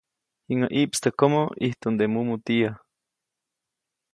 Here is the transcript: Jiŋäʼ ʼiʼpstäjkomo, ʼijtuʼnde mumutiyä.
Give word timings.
Jiŋäʼ 0.47 0.71
ʼiʼpstäjkomo, 0.73 1.41
ʼijtuʼnde 1.59 2.05
mumutiyä. 2.11 2.71